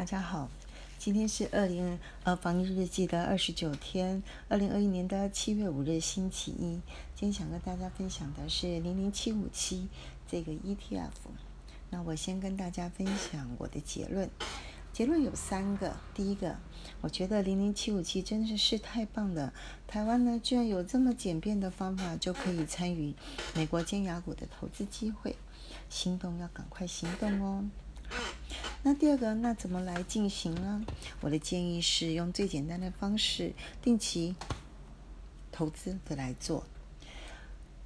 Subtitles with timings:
[0.00, 0.48] 大家好，
[0.96, 6.80] 今天是二零呃防疫日记的二十九天，二零二一年的七月五日星期一。
[7.14, 9.88] 今天想跟大家分享的是零零七五七
[10.26, 11.10] 这个 ETF。
[11.90, 14.30] 那我先跟大家分享我的结论，
[14.90, 15.94] 结论有三个。
[16.14, 16.56] 第一个，
[17.02, 19.52] 我觉得零零七五七真的是太棒了，
[19.86, 23.12] 台湾呢居然有这么简便的方法就可以参与
[23.54, 25.36] 美国尖牙股的投资机会，
[25.90, 27.68] 心动要赶快行动哦。
[28.82, 30.82] 那第二个，那怎么来进行呢？
[31.20, 33.52] 我的建议是用最简单的方式，
[33.82, 34.34] 定期
[35.52, 36.64] 投资的来做。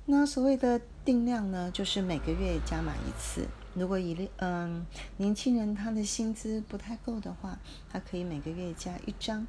[0.06, 3.48] 那所谓的定量呢，就是每个月加码一次。
[3.74, 7.58] 如果以嗯年轻人他的薪资不太够的话，
[7.90, 9.44] 他可以每个月加一张，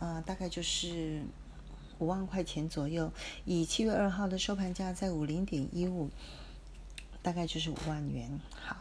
[0.00, 1.22] 呃，大概就是
[2.00, 3.12] 五万块钱左右。
[3.44, 6.10] 以七月二号的收盘价在五零点一五，
[7.22, 8.40] 大概就是五万元。
[8.50, 8.76] 好。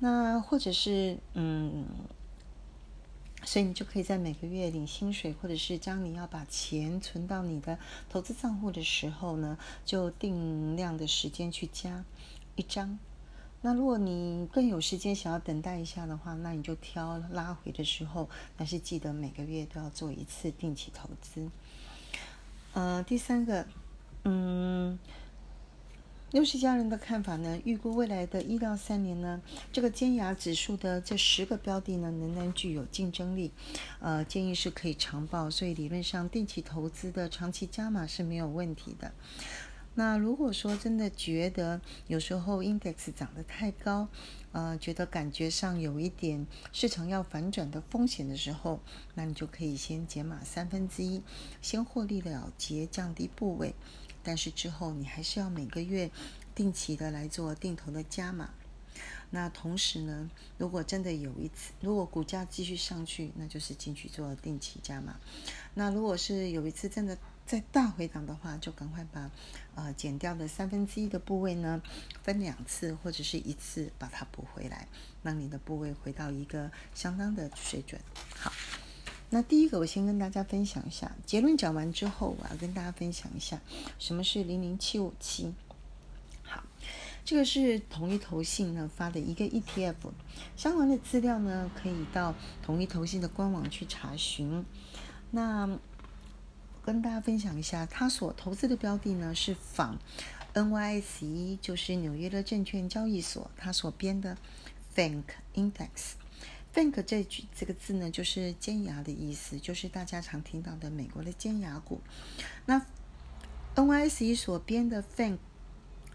[0.00, 1.84] 那或者是嗯，
[3.42, 7.76] 所以你就可以在每个月领薪水，或者是将你要把钱存到你的
[8.08, 12.04] 投资账户的时候呢，就定量的时间去加
[12.54, 12.98] 一张。
[13.60, 21.50] 那如果你更有时间想要等待一下的话，那你就挑拉回的时候，但是记得每个月都要做一次定期投资。
[22.72, 23.66] 呃，第三个，
[24.22, 24.96] 嗯。
[26.30, 27.58] 六十家人的看法呢？
[27.64, 29.40] 预估未来的一到三年呢，
[29.72, 33.50] 这个尖牙指数的这十个标的呢，仍然具有竞争力。
[33.98, 39.10] 呃，建议是可以长报，所以理论上定期投资的长期加码是没有问题的。
[39.94, 44.06] 那如果说真的觉得有时候 index 涨得太高，
[44.52, 48.80] 呃，觉得感觉上有一点市场要反转的风险的时候，
[49.14, 51.22] 那你就可以先减码三分之一，
[51.62, 53.74] 先获利了结，降低部位。
[54.28, 56.10] 但是之后你还是要每个月
[56.54, 58.50] 定期的来做定投的加码。
[59.30, 65.18] 那同时呢，如果真的有一次，如果股价继续上去，那就是进去做定期加码。
[65.72, 69.30] 那如果是有一次真的在大回档的话，就赶快把
[69.74, 71.80] 呃减掉的三分之一的部位呢，
[72.22, 74.86] 分两次或者是一次把它补回来，
[75.22, 77.98] 让你的部位回到一个相当的水准。
[79.30, 81.54] 那第一个，我先跟大家分享一下结论。
[81.56, 83.60] 讲完之后，我要跟大家分享一下
[83.98, 85.52] 什么是零零七五七。
[86.42, 86.64] 好，
[87.26, 89.96] 这个是同一投信呢发的一个 ETF，
[90.56, 94.64] 相关的资料呢可以到同一投信的官网去查询。
[95.30, 95.78] 那
[96.82, 99.98] 跟大家分享一下，他所投资的标的呢是仿
[100.54, 104.38] NYSE，就是纽约的证券交易所，他所编的
[104.96, 105.24] Think
[105.54, 106.14] Index。
[106.74, 112.00] Bank 这句这个字呢，就是尖牙的意思，就是大家常听到的美国的尖牙股。
[112.66, 112.86] 那
[113.74, 115.38] NYSE 所编的 Bank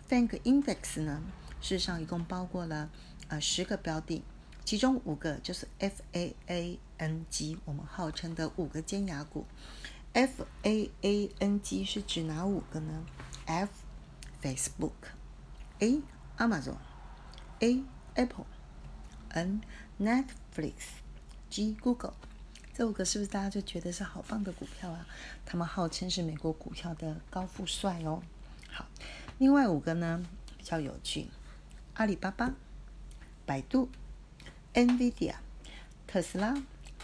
[0.09, 1.21] Bank Index 呢，
[1.61, 2.89] 事实上一共包括了
[3.27, 4.23] 呃十个标的，
[4.63, 9.45] 其中五个就是 FAANG，我们号称的五个尖牙股。
[10.13, 13.03] FAANG 是指哪五个呢
[13.45, 13.71] ？F
[14.41, 16.01] Facebook，A
[16.37, 19.61] Amazon，A Apple，N
[19.99, 20.73] Netflix、Flix、
[21.49, 22.13] G、Google，
[22.73, 25.07] 这五个是不是大家就觉得是好棒的股票啊？
[25.45, 28.21] 他们号称是美国股票的高富帅哦。
[28.69, 28.85] 好，
[29.39, 30.23] 另外五个呢
[30.57, 31.27] 比较有趣：
[31.95, 32.53] 阿里巴巴、
[33.47, 33.89] 百度、
[34.73, 35.33] NVIDIA、
[36.05, 36.55] 特斯拉、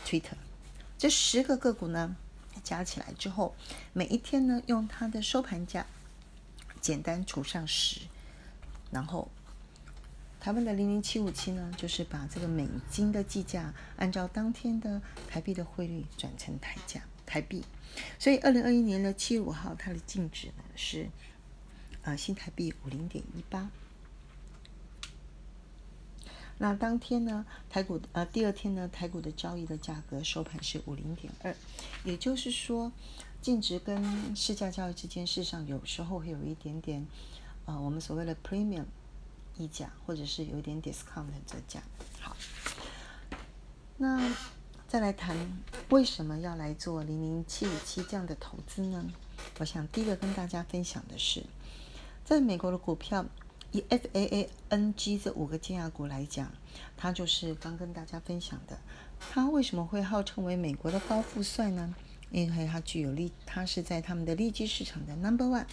[0.05, 0.37] Twitter。
[0.97, 2.15] 这十个个股呢
[2.63, 3.55] 加起来之后，
[3.93, 5.87] 每一天呢用它的收盘价
[6.79, 8.01] 简单除上十，
[8.91, 9.31] 然后。
[10.39, 17.61] 台湾的零零七五七呢，就是把这个美金的计价按照当天的台币的汇率转成台价台币，
[18.17, 21.09] 所以二零二一年的七月五号，它的净值呢是
[22.03, 23.69] 呃新台币五零点一八。
[26.57, 31.53] 那当天呢，台股呃第二天呢，台股的交易的价格收盘是五零点二，
[32.05, 32.91] 也就是说
[33.41, 37.05] 净值跟市价交易之间，事实上有时候会有一点点
[37.65, 38.85] 呃我们所谓的 premium。
[39.59, 41.81] 溢价，或者是有一点 discount 的折价。
[42.19, 42.35] 好，
[43.97, 44.33] 那
[44.87, 45.35] 再来谈
[45.89, 49.05] 为什么要来做零零七五七这样的投资呢？
[49.59, 51.43] 我想第一个跟大家分享的是，
[52.23, 53.25] 在美国的股票，
[53.71, 56.51] 以 F A A N G 这五个尖牙股来讲，
[56.95, 58.79] 它就是刚跟大家分享的。
[59.19, 61.93] 它为什么会号称为美国的高富帅呢？
[62.31, 65.65] 因为它具有利，它是在他们的利基市场的 number one。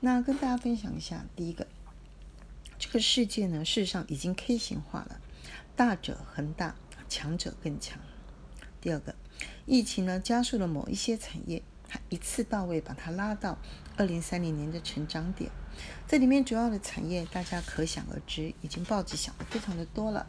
[0.00, 1.66] 那跟大家分享一下，第一个。
[2.92, 5.18] 这世界呢，事实上已经 K 型化了，
[5.74, 6.76] 大者恒大，
[7.08, 7.98] 强者更强。
[8.82, 9.14] 第二个，
[9.64, 13.56] 疫情呢加速了某一些产业它一次到位把它拉到
[13.96, 15.50] 二零三零年的成长点。
[16.06, 20.26] 这里面主要的产业大家可想而知，已经报纸想的非常的多了。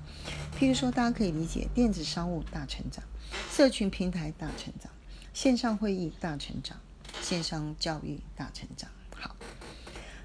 [0.58, 3.04] 譬如说，大家可以理解电子商务大成长，
[3.52, 4.90] 社群平台大成长，
[5.34, 6.80] 线上会议大成长，
[7.22, 8.90] 线上教育大成长。
[9.20, 9.36] 好，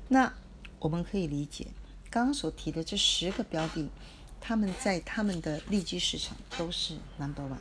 [0.07, 0.33] 那
[0.79, 1.67] 我们可以理解
[2.11, 3.91] 刚刚所提的这十个标的，
[4.41, 7.59] 他们在他们的利基市场都是 number one，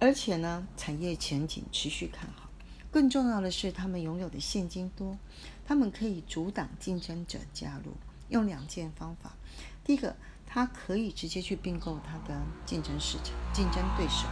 [0.00, 2.50] 而且呢，产业前景持续看好。
[2.90, 5.18] 更重要的是，他们拥有的现金多。
[5.66, 7.92] 他们可以阻挡竞争者加入，
[8.28, 9.34] 用两件方法。
[9.82, 10.14] 第一个，
[10.46, 14.26] 他可以直接去并购他的竞争市场、竞争对手，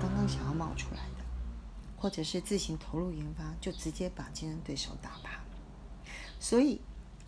[0.00, 1.24] 刚刚想要冒出来的，
[1.96, 5.40] 或者是自行投入研发，就直接把竞争对手打趴。
[6.38, 6.80] 所以，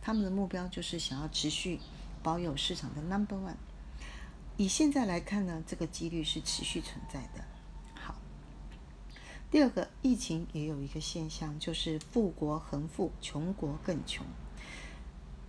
[0.02, 1.78] 他们的目标就是想要持续
[2.22, 3.54] 保有市场的 number one。
[4.58, 7.44] 以现在来看呢，这个几率是持续存在的。
[7.94, 8.16] 好
[9.50, 14.26] 第二个，疫情也有一个现象，就是富国恒富，穷国更穷。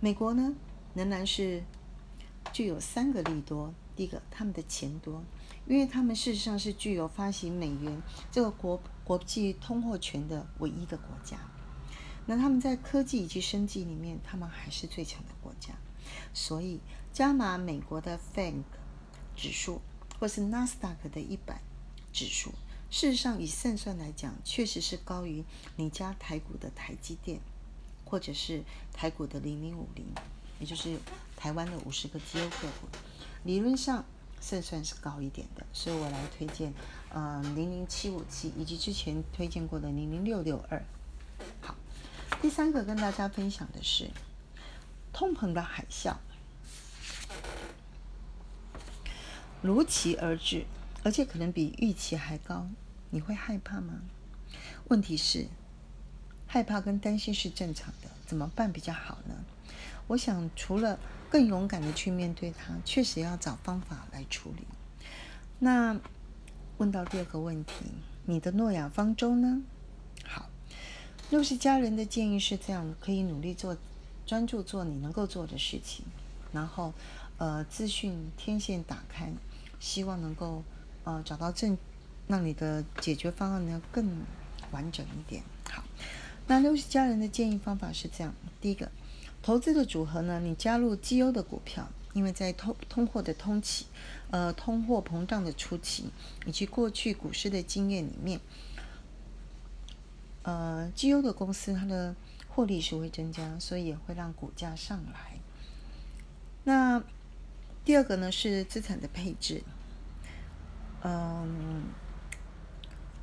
[0.00, 0.54] 美国呢，
[0.94, 1.64] 仍然是
[2.52, 3.74] 具有三个利多。
[3.96, 5.22] 第一个，他们的钱多，
[5.66, 8.02] 因为他们事实上是具有发行美元
[8.32, 11.38] 这个国国际通货权的唯一的国家。
[12.26, 15.74] 那他们在科技以及生计里面，他们还是最强的国家。
[16.32, 16.80] 所以，
[17.12, 18.62] 加码美国的 FANG
[19.36, 19.80] 指数，
[20.18, 21.60] 或是纳斯达克的一百
[22.12, 22.52] 指数。
[22.90, 25.44] 事实上，以胜算来讲，确实是高于
[25.76, 27.40] 你家台股的台积电，
[28.04, 28.62] 或者是
[28.92, 30.06] 台股的零零五零，
[30.60, 30.98] 也就是
[31.36, 32.88] 台湾的五十个绩优个股。
[33.42, 34.04] 理论上
[34.40, 36.72] 胜算是高一点的，所以我来推荐
[37.10, 40.84] 呃零零七五七，以及之前推荐过的零零六六二。
[42.42, 44.10] 第三个跟大家分享的是
[45.12, 46.14] 通膨的海啸
[49.62, 50.66] 如期而至，
[51.02, 52.68] 而且可能比预期还高。
[53.10, 54.02] 你会害怕吗？
[54.88, 55.46] 问题是，
[56.46, 59.34] 害怕跟担心是正常的，怎么办比较好呢？
[60.06, 60.98] 我想，除了
[61.30, 64.66] 更勇敢的去面对它，确实要找方法来处理。
[65.60, 65.98] 那
[66.76, 67.86] 问到第二个问题，
[68.26, 69.62] 你的诺亚方舟呢？
[71.30, 73.76] 好，若是家人的建议是这样，可以努力做，
[74.26, 76.04] 专注做你能够做的事情，
[76.52, 76.92] 然后
[77.38, 79.32] 呃，资讯天线打开，
[79.80, 80.62] 希望能够
[81.04, 81.76] 呃找到正。
[82.26, 84.08] 让你的解决方案呢更
[84.70, 85.42] 完整一点。
[85.68, 85.84] 好，
[86.46, 88.90] 那六十家人的建议方法是这样：第一个，
[89.42, 93.84] 投资的组合呢，你加入绩优的股票，因为在通通货的通期，
[94.30, 96.06] 呃，通货膨胀的初期，
[96.46, 98.40] 以及过去股市的经验里面，
[100.44, 102.14] 呃，绩优的公司它的
[102.48, 105.38] 获利是会增加，所以也会让股价上来。
[106.62, 107.02] 那
[107.84, 109.62] 第二个呢是资产的配置，
[111.02, 111.82] 嗯。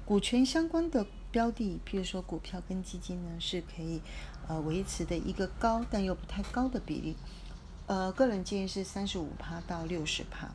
[0.03, 4.01] 股权相关的标的，譬如说股票跟基金呢，是可以
[4.45, 7.15] 呃维持的一个高但又不太高的比例。
[7.87, 10.49] 呃，个人建议是三十五趴到六十趴。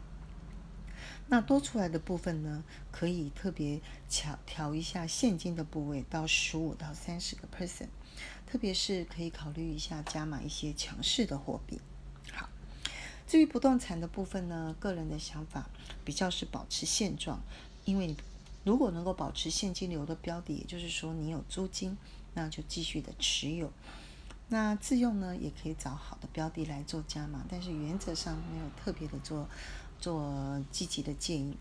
[1.28, 7.88] 那多出来的部分呢，可以特别调调一下现金的部位到十五到三十个 percent，
[8.46, 11.80] 特别是可以考虑一下加码一些强势的货币。
[12.32, 12.48] 好，
[13.26, 15.68] 至于不动产的部分呢，个人的想法
[16.04, 17.40] 比较是保持现状，
[17.84, 18.14] 因为。
[18.64, 21.96] 如果能够保持现金流的标的，也就是说你有租金，
[22.34, 23.72] 那就继续的持有。
[24.48, 29.48] 那自用呢，也可以找好的标的来做加码，但是原则上没有特别的做
[29.98, 31.56] 做积极的建议。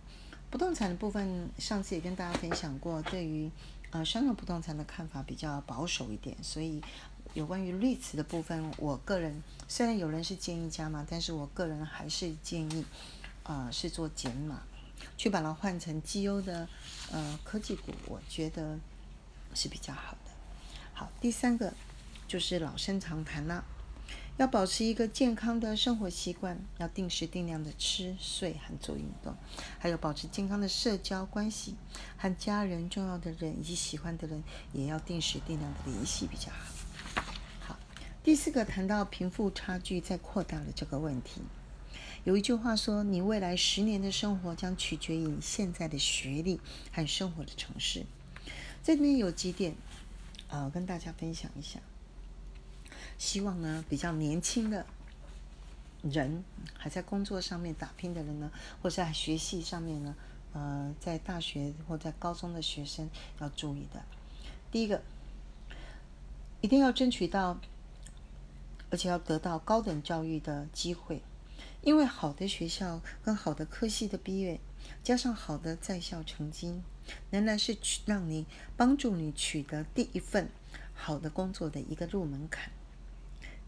[0.50, 3.50] 不动产的部分，上次也跟大家分享过，对于
[3.92, 6.82] 呃商用不动产的看法比较保守一点，所以
[7.34, 12.86] 有关于绿词的部分，我个人虽然有人是建议加码，但是我个人还是建议
[13.44, 14.64] 啊是做减码。
[15.18, 16.68] 去把它换成绩优的
[17.12, 18.80] 呃科技股，我觉得
[19.54, 20.32] 是比较好的。
[20.94, 21.72] 好，第三个
[22.28, 23.64] 就是老生常谈了，
[24.38, 29.34] 要保持一个健康的生活习惯，要定时定量的吃睡和做运动，
[29.80, 31.76] 还有保持健康的社交关系，
[32.18, 37.24] 和家人、重要的人以及喜欢的人也要定时定量的联系比较好。
[37.62, 37.80] 好，
[38.24, 41.42] 第四个谈到贫富差距在扩大的这个问题。
[42.26, 46.60] 有一句话说：“你未来十年的生活将取决于你现在的学历
[46.92, 48.06] 和生活的城市。”
[48.84, 49.76] 这里面有几点，
[50.50, 51.80] 呃，跟大家分享一下。
[53.18, 54.86] 希望呢，比较年轻的
[56.04, 56.44] 人
[56.78, 60.16] 还在工作上面打拼的人呢，或在学习上面呢，
[60.54, 64.04] 呃，在大学或在高中的学生要注意的。
[64.72, 65.02] 第一个，
[66.62, 67.58] 一定要争取到，
[68.90, 71.22] 而且要得到高等教育的机会。
[71.82, 74.60] 因为好的学校跟好的科系的毕业，
[75.04, 76.82] 加上好的在校成绩，
[77.30, 78.46] 仍然是取让你
[78.76, 80.50] 帮助你取得第一份
[80.94, 82.72] 好的工作的一个入门槛。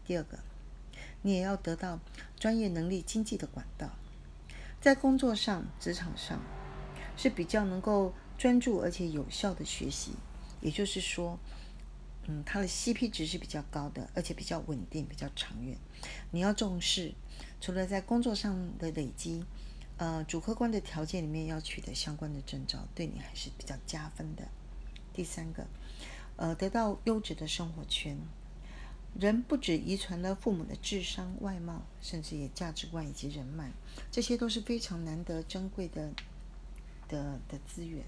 [0.08, 0.38] 第二个，
[1.20, 2.00] 你也要得到
[2.38, 3.90] 专业能力、经济的管道，
[4.80, 6.40] 在工作上、职场上
[7.14, 10.12] 是比较能够专注而且有效的学习。
[10.62, 11.38] 也就是说，
[12.26, 15.76] 嗯，它的 CP 值是比较高的，而且比较稳定、比较长远。
[16.30, 17.12] 你要重视，
[17.60, 19.44] 除了在工作上的累积，
[19.98, 24.48] 呃，主客观的条件里面要取得相关的证照，对你还是比较加分的。
[25.12, 25.66] 第三个，
[26.36, 28.18] 呃，得到优质的生活圈。
[29.14, 33.70] 人不止遗传了父母的智商、外貌，甚至也价值观以及人脉，
[34.10, 36.12] 这些都是非常难得珍贵的
[37.08, 38.04] 的的资源。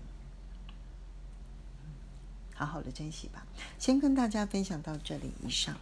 [2.55, 3.47] 好好的珍惜吧。
[3.79, 5.77] 先跟大家分享到这里，以上。